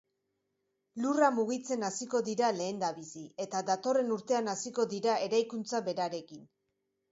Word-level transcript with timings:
Lurra 1.03 1.27
mugitzen 1.39 1.85
hasiko 1.89 2.21
dira 2.29 2.49
lehendabizi, 2.61 3.23
eta 3.47 3.63
datorren 3.69 4.11
urtean 4.19 4.51
hasiko 4.57 4.89
dira 4.97 5.21
eraikuntza 5.29 5.85
berarekin. 5.93 6.45